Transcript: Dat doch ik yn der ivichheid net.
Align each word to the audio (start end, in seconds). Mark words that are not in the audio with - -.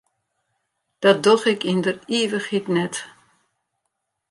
Dat 1.03 1.19
doch 1.25 1.43
ik 1.53 1.61
yn 1.71 1.81
der 1.85 1.97
ivichheid 2.19 2.65
net. 2.75 2.95